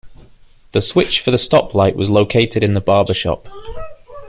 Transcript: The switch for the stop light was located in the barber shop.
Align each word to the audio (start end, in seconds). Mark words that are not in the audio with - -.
The 0.71 0.81
switch 0.81 1.19
for 1.19 1.29
the 1.29 1.37
stop 1.37 1.75
light 1.75 1.95
was 1.95 2.09
located 2.09 2.63
in 2.63 2.73
the 2.73 2.81
barber 2.81 3.13
shop. 3.13 3.47